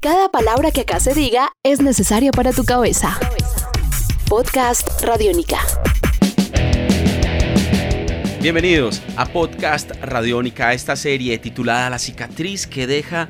Cada 0.00 0.28
palabra 0.28 0.70
que 0.70 0.82
acá 0.82 1.00
se 1.00 1.12
diga 1.12 1.50
es 1.64 1.80
necesaria 1.80 2.30
para 2.30 2.52
tu 2.52 2.64
cabeza. 2.64 3.18
Podcast 4.28 5.02
Radiónica. 5.02 5.58
Bienvenidos 8.40 9.02
a 9.16 9.26
Podcast 9.26 9.90
Radiónica, 10.00 10.72
esta 10.72 10.94
serie 10.94 11.36
titulada 11.38 11.90
La 11.90 11.98
cicatriz 11.98 12.68
que 12.68 12.86
deja 12.86 13.28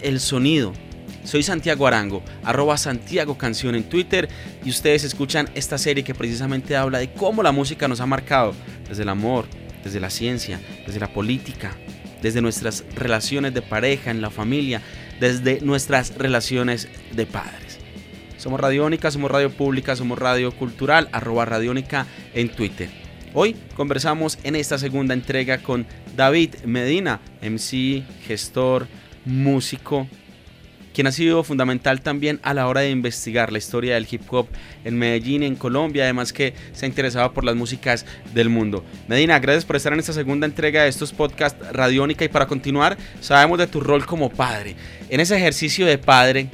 el 0.00 0.20
sonido. 0.20 0.74
Soy 1.24 1.42
Santiago 1.42 1.88
Arango, 1.88 2.22
arroba 2.44 2.78
Santiago 2.78 3.36
Canción 3.36 3.74
en 3.74 3.88
Twitter 3.88 4.28
y 4.64 4.70
ustedes 4.70 5.02
escuchan 5.02 5.50
esta 5.56 5.76
serie 5.76 6.04
que 6.04 6.14
precisamente 6.14 6.76
habla 6.76 7.00
de 7.00 7.12
cómo 7.12 7.42
la 7.42 7.50
música 7.50 7.88
nos 7.88 8.00
ha 8.00 8.06
marcado 8.06 8.54
desde 8.88 9.02
el 9.02 9.08
amor, 9.08 9.46
desde 9.82 9.98
la 9.98 10.10
ciencia, 10.10 10.60
desde 10.86 11.00
la 11.00 11.12
política, 11.12 11.76
desde 12.22 12.40
nuestras 12.40 12.84
relaciones 12.94 13.54
de 13.54 13.62
pareja, 13.62 14.12
en 14.12 14.20
la 14.20 14.30
familia, 14.30 14.80
desde 15.20 15.60
nuestras 15.60 16.16
relaciones 16.16 16.88
de 17.12 17.26
padres. 17.26 17.78
Somos 18.36 18.60
Radiónica, 18.60 19.10
somos 19.10 19.30
Radio 19.30 19.50
Pública, 19.50 19.96
somos 19.96 20.18
Radio 20.18 20.52
Cultural, 20.52 21.08
arroba 21.12 21.44
Radiónica 21.44 22.06
en 22.34 22.48
Twitter. 22.48 22.90
Hoy 23.34 23.56
conversamos 23.74 24.38
en 24.44 24.56
esta 24.56 24.78
segunda 24.78 25.14
entrega 25.14 25.58
con 25.58 25.86
David 26.16 26.54
Medina, 26.64 27.20
MC, 27.42 28.02
gestor, 28.26 28.86
músico, 29.24 30.06
quien 30.96 31.08
ha 31.08 31.12
sido 31.12 31.44
fundamental 31.44 32.00
también 32.00 32.40
a 32.42 32.54
la 32.54 32.66
hora 32.66 32.80
de 32.80 32.88
investigar 32.88 33.52
la 33.52 33.58
historia 33.58 33.96
del 33.96 34.08
hip 34.10 34.22
hop 34.30 34.46
en 34.82 34.96
Medellín, 34.98 35.42
en 35.42 35.54
Colombia, 35.54 36.04
además 36.04 36.32
que 36.32 36.54
se 36.72 36.86
ha 36.86 36.88
interesado 36.88 37.34
por 37.34 37.44
las 37.44 37.54
músicas 37.54 38.06
del 38.32 38.48
mundo. 38.48 38.82
Medina, 39.06 39.38
gracias 39.38 39.66
por 39.66 39.76
estar 39.76 39.92
en 39.92 39.98
esta 39.98 40.14
segunda 40.14 40.46
entrega 40.46 40.84
de 40.84 40.88
estos 40.88 41.12
podcasts 41.12 41.70
Radiónica 41.70 42.24
y 42.24 42.28
para 42.28 42.46
continuar, 42.46 42.96
sabemos 43.20 43.58
de 43.58 43.66
tu 43.66 43.80
rol 43.80 44.06
como 44.06 44.30
padre. 44.30 44.74
En 45.10 45.20
ese 45.20 45.36
ejercicio 45.36 45.84
de 45.84 45.98
padre, 45.98 46.48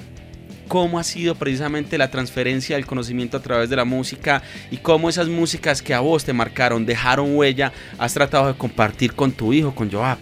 cómo 0.67 0.99
ha 0.99 1.05
sido 1.05 1.37
precisamente 1.37 1.97
la 1.97 2.11
transferencia 2.11 2.75
del 2.75 2.85
conocimiento 2.85 3.37
a 3.37 3.43
través 3.43 3.71
de 3.71 3.77
la 3.77 3.85
música 3.85 4.43
y 4.73 4.79
cómo 4.79 5.09
esas 5.09 5.29
músicas 5.29 5.83
que 5.83 5.95
a 5.95 6.01
vos 6.01 6.25
te 6.25 6.33
marcaron, 6.33 6.85
dejaron 6.85 7.37
huella, 7.37 7.71
has 7.97 8.13
tratado 8.13 8.49
de 8.49 8.55
compartir 8.55 9.15
con 9.15 9.31
tu 9.31 9.53
hijo, 9.53 9.73
con 9.73 9.89
Joab. 9.89 10.19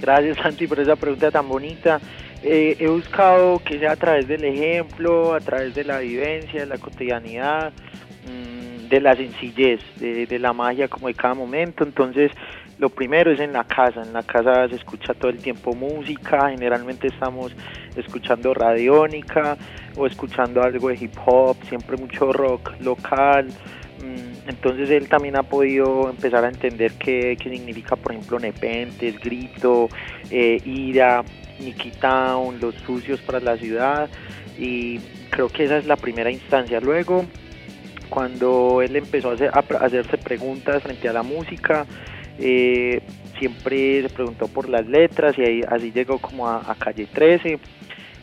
Gracias 0.00 0.38
Santi 0.38 0.66
por 0.66 0.80
esa 0.80 0.96
pregunta 0.96 1.30
tan 1.30 1.48
bonita. 1.48 2.00
Eh, 2.44 2.76
he 2.80 2.88
buscado 2.88 3.60
que 3.60 3.78
sea 3.78 3.92
a 3.92 3.96
través 3.96 4.26
del 4.26 4.44
ejemplo, 4.44 5.32
a 5.32 5.40
través 5.40 5.74
de 5.74 5.84
la 5.84 6.00
vivencia, 6.00 6.60
de 6.60 6.66
la 6.66 6.76
cotidianidad, 6.76 7.72
mm, 8.26 8.88
de 8.88 9.00
la 9.00 9.14
sencillez, 9.14 9.80
de, 10.00 10.38
la 10.40 10.52
magia 10.52 10.88
como 10.88 11.06
de 11.06 11.14
cada 11.14 11.34
momento. 11.34 11.84
Entonces, 11.84 12.32
lo 12.78 12.88
primero 12.88 13.30
es 13.30 13.38
en 13.38 13.52
la 13.52 13.62
casa. 13.62 14.02
En 14.02 14.12
la 14.12 14.24
casa 14.24 14.68
se 14.68 14.74
escucha 14.74 15.14
todo 15.14 15.30
el 15.30 15.38
tiempo 15.38 15.72
música. 15.72 16.50
Generalmente 16.50 17.06
estamos 17.06 17.54
escuchando 17.96 18.52
radiónica 18.54 19.56
o 19.96 20.08
escuchando 20.08 20.62
algo 20.62 20.88
de 20.88 20.96
hip 20.96 21.14
hop, 21.24 21.56
siempre 21.68 21.96
mucho 21.96 22.32
rock 22.32 22.72
local. 22.80 23.46
Mm, 24.02 24.48
entonces 24.48 24.90
él 24.90 25.08
también 25.08 25.36
ha 25.36 25.44
podido 25.44 26.10
empezar 26.10 26.44
a 26.44 26.48
entender 26.48 26.90
qué, 26.98 27.36
significa, 27.40 27.94
por 27.94 28.12
ejemplo, 28.12 28.40
nepentes, 28.40 29.20
grito, 29.20 29.88
eh, 30.28 30.60
ira, 30.64 31.22
Nicky 31.62 31.90
Town, 31.92 32.60
Los 32.60 32.74
Sucios 32.86 33.20
para 33.20 33.40
la 33.40 33.56
Ciudad 33.56 34.08
y 34.58 34.98
creo 35.30 35.48
que 35.48 35.64
esa 35.64 35.78
es 35.78 35.86
la 35.86 35.96
primera 35.96 36.30
instancia. 36.30 36.80
Luego, 36.80 37.24
cuando 38.08 38.82
él 38.82 38.94
empezó 38.96 39.30
a, 39.30 39.58
hacerse 39.84 40.18
preguntas 40.18 40.82
frente 40.82 41.08
a 41.08 41.12
la 41.12 41.22
música, 41.22 41.86
eh, 42.38 43.00
siempre 43.38 44.02
se 44.02 44.08
preguntó 44.10 44.48
por 44.48 44.68
las 44.68 44.86
letras 44.86 45.36
y 45.38 45.62
así 45.66 45.90
llegó 45.92 46.18
como 46.18 46.48
a, 46.48 46.74
Calle 46.78 47.06
13. 47.06 47.58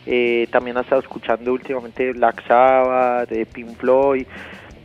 Eh, 0.06 0.46
también 0.50 0.78
ha 0.78 0.80
estado 0.80 1.02
escuchando 1.02 1.52
últimamente 1.52 2.12
Black 2.12 2.46
Sabbath, 2.46 3.28
de 3.28 3.44
Pink 3.44 3.76
Floyd 3.76 4.26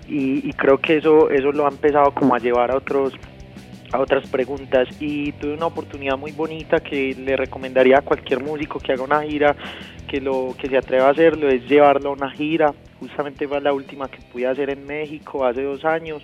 y, 0.08 0.50
y, 0.50 0.54
creo 0.54 0.78
que 0.78 0.98
eso, 0.98 1.30
eso 1.30 1.52
lo 1.52 1.66
ha 1.66 1.70
empezado 1.70 2.12
como 2.14 2.36
a 2.36 2.40
llevar 2.40 2.70
a 2.70 2.76
otros 2.76 3.14
a 3.92 4.00
otras 4.00 4.28
preguntas 4.30 4.88
y 5.00 5.32
tuve 5.34 5.54
una 5.54 5.68
oportunidad 5.68 6.18
muy 6.18 6.32
bonita 6.32 6.80
que 6.80 7.16
le 7.16 7.38
recomendaría 7.38 8.00
a 8.00 8.02
cualquier 8.02 8.42
músico 8.42 8.80
que 8.80 8.94
haga 8.94 9.04
una 9.04 9.24
gira 9.24 9.56
que 10.08 10.22
lo 10.22 10.56
que 10.58 10.68
se 10.68 10.78
atreva 10.78 11.08
a 11.08 11.12
hacerlo 11.12 11.50
es 11.50 11.68
llevarlo 11.68 12.10
a 12.10 12.14
una 12.14 12.32
gira. 12.32 12.74
Justamente 13.00 13.48
fue 13.48 13.62
la 13.62 13.74
última 13.74 14.10
que 14.10 14.20
pude 14.32 14.48
hacer 14.48 14.70
en 14.70 14.86
México 14.86 15.46
hace 15.46 15.64
dos 15.64 15.84
años 15.86 16.24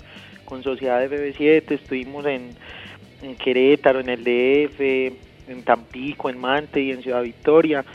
con 0.51 0.63
Sociedad 0.63 0.99
de 0.99 1.09
BB7 1.09 1.71
estuvimos 1.71 2.25
en, 2.25 2.49
en 3.21 3.35
Querétaro 3.37 4.01
en 4.01 4.09
el 4.09 4.21
DF 4.21 4.81
en 5.47 5.63
Tampico 5.63 6.29
en 6.29 6.37
Mante 6.37 6.81
y 6.81 6.91
en 6.91 7.01
Ciudad 7.01 7.23
Victoria 7.23 7.85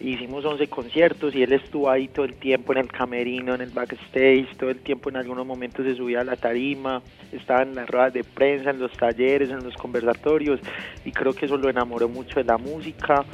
hicimos 0.00 0.44
11 0.44 0.66
conciertos 0.68 1.34
y 1.34 1.42
él 1.42 1.52
estuvo 1.52 1.90
ahí 1.90 2.08
todo 2.08 2.24
el 2.24 2.34
tiempo 2.34 2.72
en 2.72 2.78
el 2.78 2.88
camerino, 2.88 3.54
en 3.54 3.60
el 3.60 3.70
backstage, 3.70 4.56
todo 4.56 4.70
el 4.70 4.80
tiempo 4.80 5.10
en 5.10 5.16
algunos 5.16 5.46
momentos 5.46 5.84
se 5.84 5.94
subía 5.94 6.20
a 6.20 6.24
la 6.24 6.36
tarima, 6.36 7.02
estaba 7.32 7.62
en 7.62 7.74
las 7.74 7.88
ruedas 7.88 8.12
de 8.12 8.24
prensa, 8.24 8.70
en 8.70 8.80
los 8.80 8.92
talleres, 8.92 9.50
en 9.50 9.62
los 9.62 9.74
conversatorios 9.74 10.60
y 11.04 11.12
creo 11.12 11.32
que 11.32 11.46
eso 11.46 11.56
lo 11.56 11.68
enamoró 11.68 12.08
mucho 12.08 12.36
de 12.36 12.44
la 12.44 12.58
música 12.58 13.24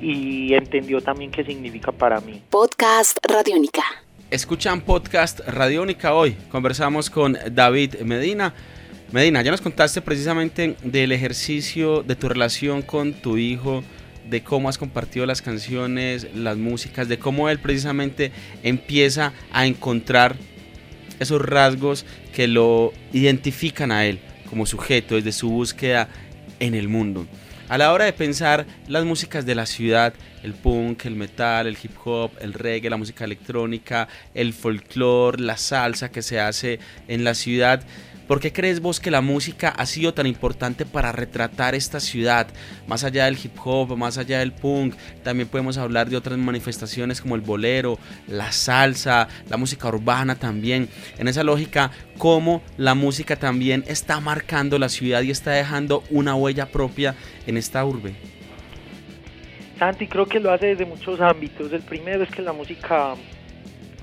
y 0.00 0.54
entendió 0.54 1.00
también 1.00 1.30
qué 1.30 1.44
significa 1.44 1.92
para 1.92 2.20
mí. 2.20 2.42
Podcast 2.50 3.18
Radiónica. 3.26 3.82
Escuchan 4.30 4.82
Podcast 4.82 5.40
Radiónica 5.40 6.14
hoy. 6.14 6.36
Conversamos 6.50 7.10
con 7.10 7.36
David 7.50 8.00
Medina. 8.04 8.54
Medina, 9.10 9.40
ya 9.40 9.50
nos 9.50 9.62
contaste 9.62 10.02
precisamente 10.02 10.76
del 10.82 11.12
ejercicio 11.12 12.02
de 12.02 12.14
tu 12.14 12.28
relación 12.28 12.82
con 12.82 13.14
tu 13.14 13.38
hijo 13.38 13.82
de 14.28 14.42
cómo 14.42 14.68
has 14.68 14.78
compartido 14.78 15.26
las 15.26 15.42
canciones, 15.42 16.28
las 16.34 16.56
músicas, 16.56 17.08
de 17.08 17.18
cómo 17.18 17.48
él 17.48 17.58
precisamente 17.58 18.32
empieza 18.62 19.32
a 19.52 19.66
encontrar 19.66 20.36
esos 21.18 21.40
rasgos 21.42 22.04
que 22.32 22.46
lo 22.46 22.92
identifican 23.12 23.90
a 23.90 24.06
él 24.06 24.20
como 24.48 24.66
sujeto 24.66 25.16
desde 25.16 25.32
su 25.32 25.50
búsqueda 25.50 26.08
en 26.60 26.74
el 26.74 26.88
mundo. 26.88 27.26
A 27.68 27.76
la 27.76 27.92
hora 27.92 28.06
de 28.06 28.14
pensar 28.14 28.66
las 28.86 29.04
músicas 29.04 29.44
de 29.44 29.54
la 29.54 29.66
ciudad, 29.66 30.14
el 30.42 30.54
punk, 30.54 31.04
el 31.04 31.16
metal, 31.16 31.66
el 31.66 31.76
hip 31.82 31.92
hop, 32.02 32.30
el 32.40 32.54
reggae, 32.54 32.88
la 32.88 32.96
música 32.96 33.26
electrónica, 33.26 34.08
el 34.32 34.54
folclore, 34.54 35.42
la 35.42 35.58
salsa 35.58 36.10
que 36.10 36.22
se 36.22 36.40
hace 36.40 36.78
en 37.08 37.24
la 37.24 37.34
ciudad, 37.34 37.82
¿Por 38.28 38.40
qué 38.40 38.52
crees 38.52 38.80
vos 38.80 39.00
que 39.00 39.10
la 39.10 39.22
música 39.22 39.70
ha 39.70 39.86
sido 39.86 40.12
tan 40.12 40.26
importante 40.26 40.84
para 40.84 41.12
retratar 41.12 41.74
esta 41.74 41.98
ciudad? 41.98 42.46
Más 42.86 43.02
allá 43.02 43.24
del 43.24 43.38
hip 43.42 43.56
hop, 43.64 43.96
más 43.96 44.18
allá 44.18 44.40
del 44.40 44.52
punk, 44.52 44.94
también 45.24 45.48
podemos 45.48 45.78
hablar 45.78 46.10
de 46.10 46.16
otras 46.18 46.36
manifestaciones 46.36 47.22
como 47.22 47.36
el 47.36 47.40
bolero, 47.40 47.98
la 48.26 48.52
salsa, 48.52 49.28
la 49.48 49.56
música 49.56 49.88
urbana 49.88 50.34
también. 50.34 50.90
En 51.16 51.26
esa 51.26 51.42
lógica, 51.42 51.90
cómo 52.18 52.60
la 52.76 52.94
música 52.94 53.34
también 53.36 53.82
está 53.88 54.20
marcando 54.20 54.78
la 54.78 54.90
ciudad 54.90 55.22
y 55.22 55.30
está 55.30 55.52
dejando 55.52 56.04
una 56.10 56.34
huella 56.34 56.66
propia 56.66 57.14
en 57.46 57.56
esta 57.56 57.82
urbe. 57.82 58.14
Santi 59.78 60.06
creo 60.06 60.26
que 60.26 60.38
lo 60.38 60.52
hace 60.52 60.66
desde 60.66 60.84
muchos 60.84 61.18
ámbitos. 61.22 61.72
El 61.72 61.80
primero 61.80 62.24
es 62.24 62.30
que 62.30 62.42
la 62.42 62.52
música 62.52 63.14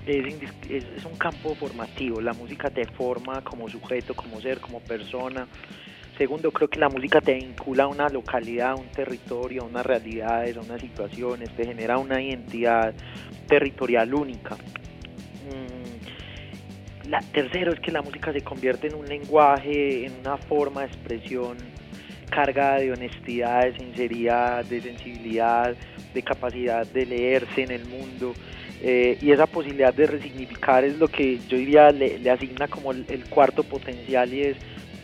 es, 0.08 1.06
un 1.06 1.18
campo 1.18 1.56
formativo, 1.56 2.22
la 2.22 2.34
música 2.34 2.70
te 2.70 2.86
forma 2.86 3.42
como 3.42 3.70
sujeto, 3.70 4.14
como 4.14 4.40
ser, 4.42 4.60
como 4.60 4.80
persona. 4.80 5.48
Segundo, 6.18 6.52
creo 6.52 6.70
que 6.70 6.80
la 6.80 6.90
música 6.90 7.20
te 7.20 7.34
vincula 7.34 7.84
a 7.84 7.88
una 7.88 8.10
localidad, 8.10 8.72
a 8.72 8.76
un 8.76 8.88
territorio, 8.88 9.64
a 9.64 9.66
unas 9.66 9.86
realidades, 9.86 10.56
a 10.56 10.62
unas 10.62 10.80
situaciones, 10.80 11.50
te 11.50 11.66
genera 11.66 11.98
una 11.98 12.22
identidad 12.22 12.94
territorial 13.48 14.14
única. 14.14 14.56
Mm, 14.56 17.10
la, 17.10 17.20
tercero 17.20 17.74
es 17.74 17.80
que 17.80 17.92
la 17.92 18.02
música 18.02 18.32
se 18.32 18.42
convierte 18.42 18.88
en 18.88 18.96
un 18.96 19.08
lenguaje, 19.08 20.06
en 20.06 20.14
una 20.22 20.38
forma 20.38 20.82
de 20.82 20.88
expresión 20.88 21.58
cargada 22.30 22.80
de 22.80 22.92
honestidad, 22.92 23.66
de 23.66 23.78
sinceridad, 23.78 24.66
de 24.66 24.82
sensibilidad, 24.82 25.76
de 26.14 26.22
capacidad 26.22 26.86
de 26.88 27.06
leerse 27.06 27.64
en 27.64 27.72
el 27.72 27.86
mundo. 27.86 28.34
Eh, 28.88 29.18
y 29.20 29.32
esa 29.32 29.48
posibilidad 29.48 29.92
de 29.92 30.06
resignificar 30.06 30.84
es 30.84 31.00
lo 31.00 31.08
que 31.08 31.40
yo 31.48 31.58
diría 31.58 31.90
le, 31.90 32.30
asigna 32.30 32.68
como 32.68 32.92
el, 32.92 33.26
cuarto 33.32 33.64
potencial 33.64 34.32
y 34.32 34.44
es 34.44 34.58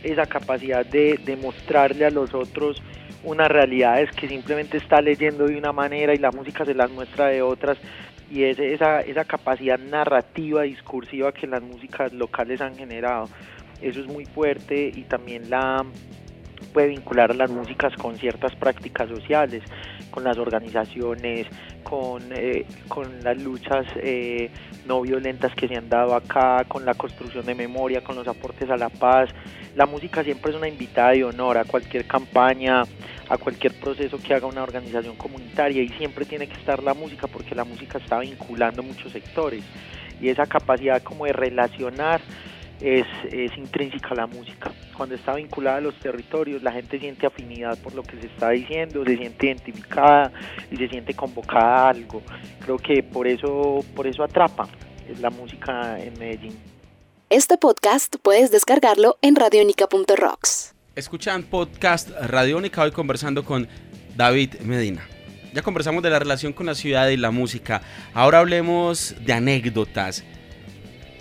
esa 0.04 0.28
capacidad 0.28 0.86
de, 0.86 1.36
mostrarle 1.42 2.06
a 2.06 2.12
los 2.12 2.36
otros 2.36 2.80
unas 3.24 3.50
realidades 3.50 4.12
que 4.12 4.28
simplemente 4.28 4.78
está 4.78 5.02
leyendo 5.02 5.48
de 5.48 5.58
una 5.58 5.72
manera 5.72 6.14
y 6.14 6.20
la 6.20 6.30
música 6.30 6.64
se 6.64 6.76
las 6.76 6.92
muestra 6.92 7.30
de 7.30 7.42
otras 7.42 7.80
y 8.30 8.44
es 8.44 8.60
esa, 8.60 9.02
esa 9.02 9.26
capacidad 9.26 9.80
narrativa, 9.80 10.62
discursiva 10.62 11.32
que 11.32 11.48
las 11.48 11.64
músicas 11.64 12.14
locales 12.14 12.62
han 12.62 12.76
generado. 12.76 13.30
Eso 13.82 14.00
es 14.00 14.06
muy 14.06 14.26
fuerte 14.26 14.92
y 14.94 15.06
también 15.06 15.50
la 15.50 15.84
puede 16.72 16.90
vincular 16.90 17.32
a 17.32 17.34
las 17.34 17.50
músicas 17.50 17.96
con 17.96 18.16
ciertas 18.16 18.56
prácticas 18.56 19.10
sociales 19.10 19.64
con 20.12 20.24
las 20.24 20.38
organizaciones, 20.38 21.48
con, 21.84 22.22
eh, 22.32 22.66
con 22.88 23.24
las 23.24 23.42
luchas 23.42 23.86
eh, 23.96 24.52
no 24.86 25.02
violentas 25.02 25.56
que 25.56 25.68
se 25.68 25.76
han 25.76 25.90
dado 25.90 26.14
acá, 26.16 26.66
con 26.68 26.86
la 26.86 26.94
construcción 26.94 27.46
de 27.46 27.56
memoria, 27.56 28.04
con 28.04 28.16
los 28.16 28.28
aportes 28.28 28.70
a 28.70 28.78
la 28.78 28.90
paz. 28.90 29.30
La 29.76 29.86
música 29.86 30.24
siempre 30.24 30.52
es 30.52 30.58
una 30.58 30.68
invitada 30.68 31.12
de 31.12 31.24
honor 31.24 31.58
a 31.58 31.66
cualquier 31.66 32.06
campaña, 32.06 32.84
a 33.30 33.38
cualquier 33.38 33.74
proceso 33.74 34.20
que 34.22 34.34
haga 34.34 34.46
una 34.46 34.64
organización 34.64 35.16
comunitaria 35.16 35.82
y 35.82 35.90
siempre 35.90 36.26
tiene 36.26 36.48
que 36.48 36.60
estar 36.60 36.84
la 36.84 36.94
música 36.94 37.28
porque 37.28 37.56
la 37.56 37.64
música 37.64 37.98
está 37.98 38.20
vinculando 38.20 38.84
muchos 38.84 39.12
sectores 39.12 39.64
y 40.22 40.30
esa 40.30 40.46
capacidad 40.46 41.02
como 41.02 41.26
de 41.26 41.34
relacionar 41.34 42.22
es, 42.82 43.06
es 43.32 43.56
intrínseca 43.58 44.10
a 44.10 44.16
la 44.16 44.28
música. 44.28 44.72
Cuando 44.98 45.16
está 45.16 45.36
vinculada 45.36 45.78
a 45.78 45.82
los 45.82 45.96
territorios, 45.96 46.64
la 46.64 46.72
gente 46.72 47.00
siente 47.00 47.26
afinidad 47.26 47.78
por 47.80 47.94
lo 47.94 48.04
que 48.04 48.20
se 48.20 48.28
está 48.28 48.50
diciendo, 48.50 49.04
se 49.06 49.18
siente 49.18 49.48
identificada 49.48 50.32
y 50.70 50.78
se 50.78 50.88
siente 50.88 51.14
convocada 51.14 51.86
a 51.86 51.90
algo. 51.90 52.22
Creo 52.60 52.78
que 52.78 53.04
por 53.04 53.28
eso, 53.28 53.86
por 53.96 54.08
eso 54.08 54.24
atrapa 54.24 54.68
la 55.20 55.30
música 55.30 56.00
en 56.00 56.18
Medellín. 56.18 56.58
Este 57.30 57.58
podcast 57.58 58.16
puedes 58.22 58.52
descargarlo 58.52 59.18
en 59.22 59.36
radionica.rocks. 59.36 60.76
Escuchan 60.96 61.44
podcast 61.44 62.10
Radiónica 62.10 62.82
hoy 62.82 62.92
conversando 62.92 63.46
con 63.46 63.68
David 64.16 64.56
Medina. 64.62 65.08
Ya 65.54 65.62
conversamos 65.62 66.04
de 66.04 66.10
la 66.10 66.20
relación 66.20 66.54
con 66.54 66.66
la 66.66 66.76
ciudad 66.76 67.10
y 67.10 67.18
la 67.18 67.32
música. 67.32 67.82
Ahora 68.14 68.40
hablemos 68.40 69.16
de 69.26 69.34
anécdotas. 69.34 70.24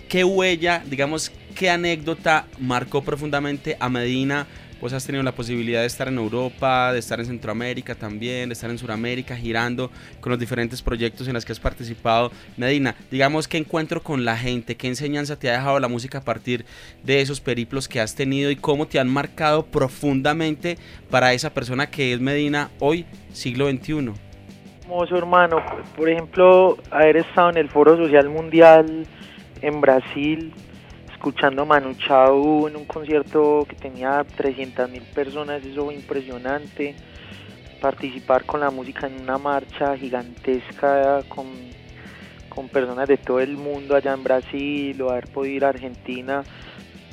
¿Qué 0.09 0.25
huella, 0.25 0.83
digamos, 0.85 1.31
qué 1.51 1.69
anécdota 1.69 2.45
marcó 2.59 3.01
profundamente 3.01 3.77
a 3.79 3.89
Medina? 3.89 4.47
Pues 4.79 4.93
has 4.93 5.05
tenido 5.05 5.23
la 5.23 5.33
posibilidad 5.33 5.81
de 5.81 5.85
estar 5.85 6.07
en 6.07 6.17
Europa, 6.17 6.91
de 6.91 6.97
estar 6.97 7.19
en 7.19 7.27
Centroamérica 7.27 7.93
también, 7.93 8.49
de 8.49 8.53
estar 8.53 8.69
en 8.71 8.79
Sudamérica, 8.79 9.35
girando 9.35 9.91
con 10.19 10.31
los 10.31 10.39
diferentes 10.39 10.81
proyectos 10.81 11.27
en 11.27 11.35
los 11.35 11.45
que 11.45 11.51
has 11.51 11.59
participado. 11.59 12.31
Medina, 12.57 12.95
digamos, 13.11 13.47
¿qué 13.47 13.57
encuentro 13.57 14.01
con 14.01 14.25
la 14.25 14.35
gente? 14.35 14.75
¿Qué 14.75 14.87
enseñanza 14.87 15.37
te 15.37 15.49
ha 15.49 15.53
dejado 15.53 15.79
la 15.79 15.87
música 15.87 16.17
a 16.17 16.23
partir 16.23 16.65
de 17.03 17.21
esos 17.21 17.39
periplos 17.39 17.87
que 17.87 18.01
has 18.01 18.15
tenido 18.15 18.49
y 18.49 18.55
cómo 18.55 18.87
te 18.87 18.99
han 18.99 19.07
marcado 19.07 19.67
profundamente 19.67 20.79
para 21.11 21.33
esa 21.33 21.53
persona 21.53 21.91
que 21.91 22.13
es 22.13 22.19
Medina 22.19 22.71
hoy, 22.79 23.05
siglo 23.33 23.69
XXI? 23.69 24.13
Hermoso 24.81 25.15
hermano, 25.15 25.57
por 25.95 26.09
ejemplo, 26.09 26.77
haber 26.89 27.17
estado 27.17 27.51
en 27.51 27.57
el 27.57 27.69
Foro 27.69 27.97
Social 27.97 28.29
Mundial 28.29 29.05
en 29.61 29.79
Brasil, 29.79 30.51
escuchando 31.21 31.61
a 31.61 31.65
Manu 31.65 31.93
Chao 31.93 32.67
en 32.67 32.75
un 32.75 32.85
concierto 32.85 33.63
que 33.69 33.75
tenía 33.75 34.23
300 34.23 34.89
mil 34.89 35.03
personas, 35.03 35.63
eso 35.63 35.85
fue 35.85 35.93
impresionante. 35.93 36.95
Participar 37.79 38.43
con 38.43 38.59
la 38.59 38.71
música 38.71 39.05
en 39.05 39.21
una 39.21 39.37
marcha 39.37 39.95
gigantesca 39.95 41.21
con, 41.27 41.45
con 42.49 42.69
personas 42.69 43.07
de 43.07 43.17
todo 43.17 43.39
el 43.39 43.55
mundo 43.55 43.95
allá 43.95 44.13
en 44.13 44.23
Brasil, 44.23 44.99
o 44.99 45.11
haber 45.11 45.27
podido 45.27 45.57
ir 45.57 45.65
a 45.65 45.69
Argentina, 45.69 46.43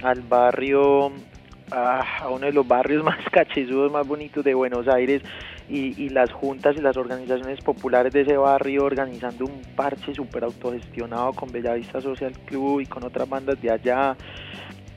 al 0.03 0.23
barrio, 0.23 1.13
a, 1.71 2.23
a 2.23 2.29
uno 2.31 2.47
de 2.47 2.53
los 2.53 2.67
barrios 2.67 3.05
más 3.05 3.19
cachezudos, 3.31 3.93
más 3.93 4.07
bonitos 4.09 4.43
de 4.43 4.55
Buenos 4.55 4.89
Aires, 4.89 5.21
y, 5.69 6.03
y, 6.03 6.09
las 6.09 6.33
juntas 6.33 6.77
y 6.77 6.81
las 6.81 6.97
organizaciones 6.97 7.61
populares 7.61 8.13
de 8.13 8.23
ese 8.23 8.37
barrio 8.37 8.85
organizando 8.85 9.45
un 9.45 9.63
parche 9.77 10.15
súper 10.15 10.45
autogestionado 10.45 11.33
con 11.33 11.53
Bellavista 11.53 12.01
Social 12.01 12.33
Club 12.47 12.81
y 12.81 12.87
con 12.87 13.05
otras 13.05 13.29
bandas 13.29 13.61
de 13.61 13.71
allá. 13.71 14.17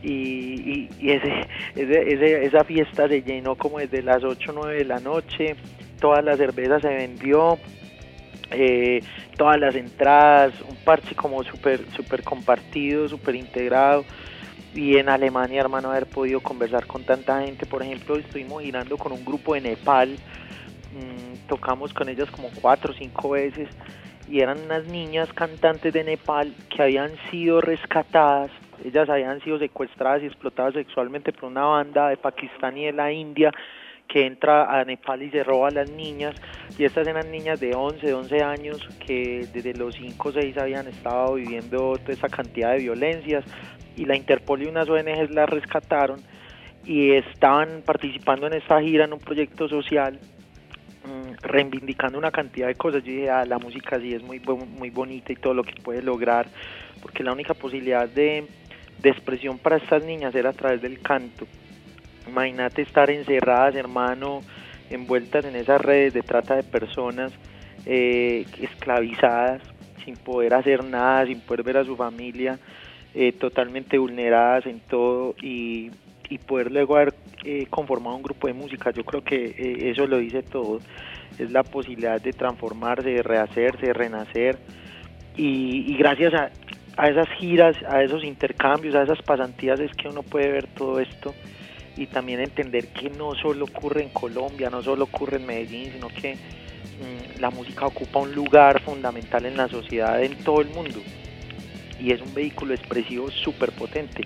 Y, 0.02 0.10
y, 0.12 0.90
y 1.00 1.12
ese, 1.12 1.48
ese, 1.76 2.46
esa 2.46 2.64
fiesta 2.64 3.08
se 3.08 3.22
llenó 3.22 3.56
como 3.56 3.80
desde 3.80 4.02
las 4.02 4.24
8 4.24 4.52
o 4.52 4.54
9 4.54 4.78
de 4.78 4.86
la 4.86 5.00
noche, 5.00 5.56
toda 6.00 6.22
la 6.22 6.36
cerveza 6.36 6.80
se 6.80 6.88
vendió, 6.88 7.60
eh, 8.50 9.02
todas 9.38 9.60
las 9.60 9.76
entradas, 9.76 10.54
un 10.68 10.76
parche 10.78 11.16
como 11.16 11.44
súper 11.44 11.86
super 11.96 12.24
compartido, 12.24 13.08
súper 13.08 13.36
integrado 13.36 14.06
y 14.74 14.98
en 14.98 15.10
Alemania, 15.10 15.62
hermano, 15.62 15.92
haber 15.92 16.06
podido 16.06 16.40
conversar 16.40 16.88
con 16.88 17.04
tanta 17.04 17.42
gente. 17.42 17.66
Por 17.66 17.84
ejemplo, 17.84 18.16
estuvimos 18.16 18.64
girando 18.64 18.98
con 18.98 19.12
un 19.12 19.26
grupo 19.26 19.54
de 19.54 19.62
Nepal 19.62 20.18
mmm, 20.94 21.48
tocamos 21.48 21.94
con 21.94 22.10
ellas 22.10 22.30
como 22.32 22.50
cuatro 22.62 22.92
o 22.92 22.96
cinco 22.96 23.32
veces 23.32 23.70
y 24.30 24.40
eran 24.40 24.60
unas 24.62 24.86
niñas 24.86 25.32
cantantes 25.34 25.94
de 25.94 26.04
Nepal 26.04 26.54
que 26.70 26.82
habían 26.82 27.12
sido 27.30 27.60
rescatadas, 27.60 28.52
ellas 28.84 29.10
habían 29.10 29.42
sido 29.42 29.60
secuestradas 29.60 30.24
y 30.24 30.26
explotadas 30.26 30.74
sexualmente 30.74 31.34
por 31.34 31.50
una 31.50 31.66
banda 31.66 32.10
de 32.10 32.18
Pakistán 32.18 32.78
y 32.78 32.86
de 32.86 32.94
la 32.94 33.12
India 33.12 33.52
que 34.08 34.26
entra 34.26 34.80
a 34.80 34.84
Nepal 34.84 35.22
y 35.24 35.30
se 35.30 35.44
roba 35.44 35.70
a 35.70 35.72
las 35.72 35.90
niñas. 35.90 36.36
Y 36.78 36.84
estas 36.84 37.08
eran 37.08 37.32
niñas 37.32 37.60
de 37.60 37.74
11, 37.74 38.14
11 38.14 38.44
años 38.44 38.88
que 39.06 39.48
desde 39.54 39.74
los 39.74 39.96
5 39.96 40.30
o 40.30 40.32
6 40.34 40.58
habían 40.58 40.88
estado 40.88 41.36
viviendo 41.36 41.98
toda 41.98 42.14
esa 42.14 42.28
cantidad 42.28 42.72
de 42.74 42.80
violencias. 42.80 43.46
Y 43.96 44.06
la 44.06 44.18
Interpol 44.18 44.64
y 44.64 44.68
unas 44.68 44.90
ONGs 44.90 45.32
las 45.32 45.50
rescataron 45.50 46.20
y 46.86 47.12
estaban 47.12 47.84
participando 47.86 48.48
en 48.48 48.54
esta 48.54 48.82
gira 48.82 49.06
en 49.06 49.14
un 49.14 49.20
proyecto 49.20 49.70
social 49.70 50.20
reivindicando 51.42 52.18
una 52.18 52.32
cantidad 52.32 52.68
de 52.68 52.76
cosas. 52.76 53.04
Yo 53.04 53.12
dije, 53.12 53.30
ah, 53.30 53.46
la 53.46 53.58
música 53.58 54.00
sí 54.00 54.14
es 54.14 54.24
muy, 54.24 54.40
muy 54.40 54.90
bonita 54.90 55.32
y 55.34 55.36
todo 55.36 55.54
lo 55.54 55.64
que 55.64 55.74
puede 55.82 56.02
lograr, 56.02 56.48
porque 57.02 57.24
la 57.24 57.34
única 57.34 57.54
posibilidad 57.54 58.08
de, 58.08 58.46
de 59.02 59.10
expresión 59.10 59.58
para 59.58 59.78
estas 59.78 60.04
niñas 60.04 60.36
era 60.36 60.50
a 60.50 60.54
través 60.54 60.82
del 60.82 61.00
canto. 61.02 61.48
Imagínate 62.28 62.82
estar 62.84 63.10
encerradas, 63.10 63.76
hermano, 63.76 64.42
envueltas 64.90 65.46
en 65.46 65.56
esas 65.56 65.82
redes 65.82 66.14
de 66.14 66.22
trata 66.22 66.56
de 66.56 66.64
personas, 66.64 67.32
eh, 67.86 68.46
esclavizadas, 68.60 69.62
sin 70.06 70.16
poder 70.16 70.54
hacer 70.54 70.84
nada, 70.84 71.26
sin 71.26 71.40
poder 71.42 71.64
ver 71.64 71.78
a 71.78 71.86
su 71.86 71.96
familia, 71.96 72.60
eh, 73.14 73.32
totalmente 73.34 73.98
vulneradas 73.98 74.66
en 74.66 74.80
todo 74.80 75.36
y, 75.42 75.92
y 76.30 76.38
poder 76.38 76.72
luego 76.72 76.96
haber 76.96 77.14
eh, 77.44 77.66
conformado 77.70 78.16
un 78.16 78.24
grupo 78.24 78.48
de 78.48 78.54
música. 78.54 78.92
Yo 78.92 79.04
creo 79.04 79.24
que 79.24 79.46
eh, 79.46 79.90
eso 79.92 80.06
lo 80.08 80.18
dice 80.18 80.44
todo. 80.44 80.80
Es 81.38 81.52
la 81.52 81.64
posibilidad 81.64 82.22
de 82.22 82.34
transformarse, 82.34 83.10
de 83.10 83.24
rehacerse, 83.24 83.88
de 83.88 83.94
renacer. 83.94 84.58
Y, 85.38 85.96
gracias 85.98 86.34
a, 86.34 86.52
a, 86.98 87.10
esas 87.10 87.28
giras, 87.40 87.76
a 87.88 88.04
esos 88.04 88.24
intercambios, 88.24 88.96
a 88.96 89.04
esas 89.04 89.22
pasantías 89.22 89.80
es 89.80 89.92
que 89.94 90.08
uno 90.08 90.24
puede 90.24 90.52
ver 90.52 90.68
todo 90.68 91.00
esto 91.00 91.34
y 91.98 92.06
también 92.08 92.42
entender 92.42 92.88
que 92.88 93.10
no 93.10 93.34
solo 93.36 93.66
ocurre 93.66 94.04
en 94.04 94.10
Colombia, 94.10 94.70
no 94.70 94.82
solo 94.82 95.06
ocurre 95.06 95.38
en 95.38 95.46
Medellín, 95.46 95.92
sino 95.94 96.10
que 96.10 96.36
mmm, 96.36 97.40
la 97.40 97.50
música 97.50 97.86
ocupa 97.86 98.20
un 98.20 98.34
lugar 98.34 98.82
fundamental 98.82 99.46
en 99.46 99.58
la 99.58 99.68
sociedad 99.68 100.22
en 100.22 100.36
todo 100.44 100.62
el 100.62 100.70
mundo 100.70 101.00
y 102.02 102.12
es 102.12 102.22
un 102.22 102.34
vehículo 102.34 102.74
expresivo 102.74 103.30
súper 103.30 103.72
potente 103.72 104.24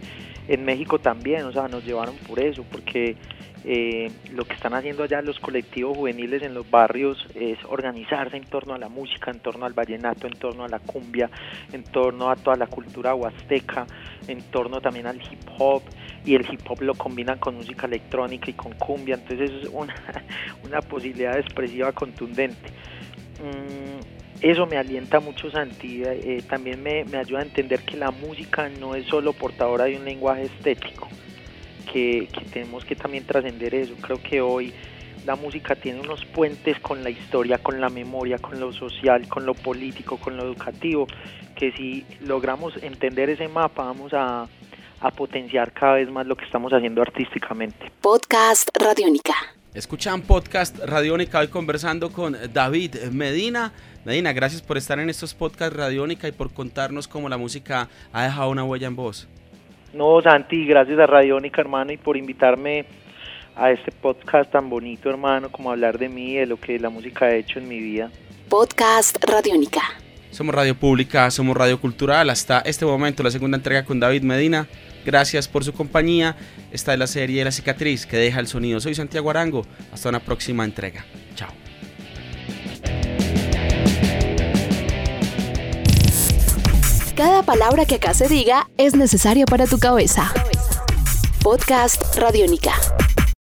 en 0.47 0.65
México 0.65 0.99
también, 0.99 1.43
o 1.45 1.51
sea, 1.51 1.67
nos 1.67 1.85
llevaron 1.85 2.15
por 2.27 2.39
eso, 2.39 2.63
porque 2.71 3.15
eh, 3.67 4.11
lo 4.31 4.45
que 4.45 4.53
están 4.53 4.75
haciendo 4.75 5.01
allá 5.01 5.23
los 5.23 5.39
colectivos 5.39 5.97
juveniles 5.97 6.43
en 6.43 6.53
los 6.53 6.69
barrios 6.69 7.25
es 7.33 7.57
organizarse 7.65 8.37
en 8.37 8.43
torno 8.43 8.75
a 8.75 8.77
la 8.77 8.89
música, 8.89 9.31
en 9.31 9.39
torno 9.39 9.65
al 9.65 9.73
vallenato, 9.73 10.27
en 10.27 10.33
torno 10.33 10.65
a 10.65 10.67
la 10.67 10.77
cumbia, 10.77 11.31
en 11.73 11.83
torno 11.83 12.29
a 12.29 12.35
toda 12.35 12.57
la 12.57 12.67
cultura 12.67 13.15
huasteca, 13.15 13.87
en 14.27 14.43
torno 14.51 14.81
también 14.81 15.07
al 15.07 15.17
hip 15.17 15.49
hop, 15.57 15.81
y 16.23 16.35
el 16.35 16.45
hip 16.47 16.61
hop 16.69 16.81
lo 16.81 16.93
combinan 16.93 17.39
con 17.39 17.55
música 17.55 17.87
electrónica 17.87 18.51
y 18.51 18.53
con 18.53 18.73
cumbia, 18.73 19.15
entonces 19.15 19.49
es 19.49 19.69
una, 19.71 19.95
una 20.63 20.81
posibilidad 20.81 21.35
expresiva 21.39 21.91
contundente. 21.91 22.69
Mm, 23.41 24.14
eso 24.41 24.65
me 24.65 24.77
alienta 24.77 25.19
mucho 25.19 25.49
Santi, 25.49 26.03
eh, 26.03 26.43
también 26.49 26.81
me, 26.83 27.05
me, 27.05 27.17
ayuda 27.17 27.39
a 27.39 27.43
entender 27.43 27.81
que 27.81 27.97
la 27.97 28.11
música 28.11 28.69
no 28.69 28.95
es 28.95 29.05
solo 29.07 29.33
portadora 29.33 29.85
de 29.85 29.97
un 29.97 30.05
lenguaje 30.05 30.43
estético, 30.43 31.07
que, 31.91 32.27
tenemos 32.51 32.83
que 32.85 32.95
también 32.95 33.25
trascender 33.25 33.73
eso. 33.73 33.95
Creo 34.01 34.21
que 34.21 34.41
hoy 34.41 34.73
la 35.25 35.35
música 35.35 35.75
tiene 35.75 36.01
unos 36.01 36.25
puentes 36.25 36.79
con 36.79 37.03
la 37.03 37.09
historia, 37.09 37.57
con 37.57 37.79
la 37.79 37.89
memoria, 37.89 38.37
con 38.37 38.59
lo 38.59 38.71
social, 38.73 39.27
con 39.27 39.45
lo 39.45 39.53
político, 39.53 40.17
con 40.17 40.37
lo 40.37 40.43
educativo, 40.43 41.07
que 41.55 41.71
si 41.71 42.05
logramos 42.21 42.75
entender 42.83 43.29
ese 43.29 43.47
mapa 43.47 43.85
vamos 43.85 44.13
a, 44.13 44.47
a 44.99 45.11
potenciar 45.11 45.71
cada 45.71 45.95
vez 45.95 46.11
más 46.11 46.27
lo 46.27 46.35
que 46.35 46.45
estamos 46.45 46.73
haciendo 46.73 47.01
artísticamente. 47.01 47.91
Podcast 48.01 48.69
Radiónica. 48.77 49.54
Escuchan 49.75 50.21
podcast 50.21 50.79
Radiónica 50.79 51.39
hoy 51.39 51.49
conversando 51.49 52.09
con 52.09 52.37
David 52.53 52.95
Medina. 53.11 53.73
Medina, 54.05 54.31
gracias 54.31 54.61
por 54.61 54.77
estar 54.77 54.99
en 54.99 55.09
estos 55.09 55.33
podcasts 55.33 55.75
Radiónica 55.75 56.29
y 56.29 56.31
por 56.31 56.53
contarnos 56.53 57.09
cómo 57.09 57.27
la 57.27 57.37
música 57.37 57.89
ha 58.13 58.23
dejado 58.23 58.51
una 58.51 58.63
huella 58.63 58.87
en 58.87 58.95
vos. 58.95 59.27
No, 59.93 60.21
Santi, 60.21 60.65
gracias 60.65 60.97
a 60.97 61.05
Radiónica, 61.05 61.59
hermano, 61.59 61.91
y 61.91 61.97
por 61.97 62.15
invitarme 62.15 62.85
a 63.53 63.69
este 63.69 63.91
podcast 63.91 64.49
tan 64.49 64.69
bonito, 64.69 65.09
hermano, 65.09 65.51
como 65.51 65.71
hablar 65.71 65.99
de 65.99 66.07
mí, 66.07 66.35
de 66.35 66.45
lo 66.45 66.57
que 66.57 66.79
la 66.79 66.89
música 66.89 67.25
ha 67.25 67.35
hecho 67.35 67.59
en 67.59 67.67
mi 67.67 67.81
vida. 67.81 68.09
Podcast 68.47 69.21
Radiónica. 69.25 69.81
Somos 70.31 70.55
Radio 70.55 70.75
Pública, 70.75 71.29
somos 71.31 71.57
Radio 71.57 71.81
Cultural. 71.81 72.29
Hasta 72.29 72.59
este 72.59 72.85
momento, 72.85 73.23
la 73.23 73.31
segunda 73.31 73.57
entrega 73.57 73.83
con 73.83 73.99
David 73.99 74.21
Medina. 74.21 74.69
Gracias 75.05 75.47
por 75.47 75.63
su 75.63 75.71
compañía. 75.71 76.35
Esta 76.71 76.93
es 76.93 76.99
la 76.99 77.07
serie 77.07 77.39
de 77.39 77.45
La 77.45 77.51
cicatriz 77.51 78.05
que 78.05 78.17
deja 78.17 78.39
el 78.39 78.47
sonido. 78.47 78.79
Soy 78.79 78.95
Santiago 78.95 79.29
Arango. 79.29 79.65
Hasta 79.93 80.09
una 80.09 80.19
próxima 80.19 80.65
entrega. 80.65 81.05
Chao. 81.35 81.51
Cada 87.15 87.43
palabra 87.43 87.85
que 87.85 87.95
acá 87.95 88.13
se 88.13 88.27
diga 88.27 88.67
es 88.77 88.95
necesaria 88.95 89.45
para 89.45 89.67
tu 89.67 89.77
cabeza. 89.77 90.33
Podcast 91.41 92.17
Radiónica. 92.17 92.73